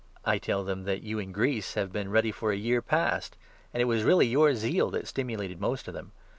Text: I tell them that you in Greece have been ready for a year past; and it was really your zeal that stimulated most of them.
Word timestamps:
I 0.25 0.39
tell 0.39 0.63
them 0.63 0.85
that 0.85 1.03
you 1.03 1.19
in 1.19 1.31
Greece 1.31 1.75
have 1.75 1.91
been 1.91 2.09
ready 2.09 2.31
for 2.31 2.51
a 2.51 2.55
year 2.57 2.81
past; 2.81 3.37
and 3.71 3.81
it 3.83 3.85
was 3.85 4.01
really 4.01 4.25
your 4.25 4.55
zeal 4.55 4.89
that 4.89 5.07
stimulated 5.07 5.61
most 5.61 5.87
of 5.87 5.93
them. 5.93 6.11